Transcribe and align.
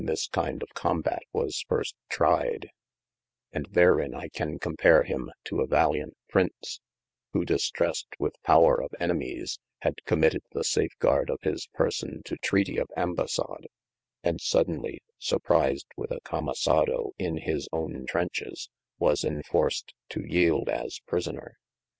this 0.03 0.27
kinde 0.27 0.63
of 0.63 0.73
combat 0.73 1.21
was 1.31 1.63
firste 1.69 1.93
tried:) 2.09 2.71
and 3.53 3.67
therein 3.69 4.15
I 4.15 4.29
can 4.29 4.57
compare 4.57 5.03
him 5.03 5.29
to 5.43 5.61
a 5.61 5.67
valiant 5.67 6.17
Prince, 6.27 6.81
who 7.33 7.45
distressed 7.45 8.07
with 8.17 8.41
power 8.41 8.81
of 8.81 8.89
enemies 8.99 9.59
had 9.81 10.03
committed 10.05 10.41
the 10.53 10.63
safegard 10.63 11.29
of 11.29 11.37
his 11.43 11.67
person 11.75 12.23
to 12.25 12.35
treaty 12.37 12.77
of 12.79 12.89
Ambassade, 12.97 13.67
and 14.23 14.39
sodenly 14.41 15.03
(surprised 15.19 15.85
with 15.95 16.09
a 16.09 16.19
Camassado 16.21 17.11
in 17.19 17.37
his 17.37 17.69
owne 17.71 18.07
trenches) 18.07 18.71
was 18.97 19.23
enforced 19.23 19.93
to 20.09 20.21
yeeld 20.21 20.67
as 20.67 20.99
prisoner. 21.05 21.59